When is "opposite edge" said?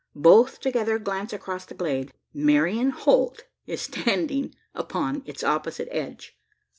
5.43-6.35